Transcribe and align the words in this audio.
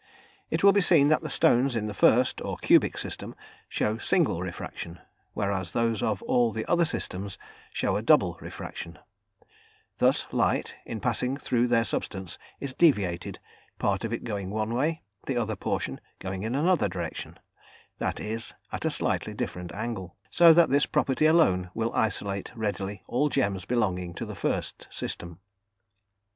It 0.49 0.63
will 0.63 0.71
be 0.71 0.81
seen 0.81 1.09
that 1.09 1.21
the 1.21 1.29
stones 1.29 1.75
in 1.75 1.85
the 1.85 1.93
1st, 1.93 2.43
or 2.43 2.57
cubic 2.57 2.97
system, 2.97 3.35
show 3.69 3.99
single 3.99 4.41
refraction, 4.41 4.99
whereas 5.35 5.73
those 5.73 6.01
of 6.01 6.23
all 6.23 6.55
other 6.67 6.85
systems 6.85 7.37
show 7.71 8.01
double 8.01 8.35
refraction; 8.41 8.97
thus, 9.99 10.25
light, 10.33 10.75
in 10.85 11.01
passing 11.01 11.37
through 11.37 11.67
their 11.67 11.83
substance, 11.83 12.39
is 12.59 12.73
deviated, 12.73 13.37
part 13.77 14.03
of 14.03 14.11
it 14.11 14.23
going 14.23 14.49
one 14.49 14.73
way, 14.73 15.03
the 15.27 15.37
other 15.37 15.55
portion 15.55 16.01
going 16.17 16.41
in 16.41 16.55
another 16.55 16.89
direction 16.89 17.37
that 17.99 18.19
is, 18.19 18.55
at 18.71 18.85
a 18.85 18.89
slightly 18.89 19.35
different 19.35 19.71
angle 19.71 20.15
so 20.31 20.51
that 20.51 20.71
this 20.71 20.87
property 20.87 21.27
alone 21.27 21.69
will 21.75 21.93
isolate 21.93 22.51
readily 22.55 23.03
all 23.07 23.29
gems 23.29 23.65
belonging 23.65 24.15
to 24.15 24.25
the 24.25 24.33
1st 24.33 24.91
system. 24.91 25.37